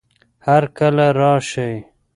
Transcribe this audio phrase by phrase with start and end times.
[0.45, 1.75] هر کله راشئ